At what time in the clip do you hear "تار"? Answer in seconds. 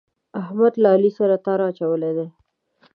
1.45-1.59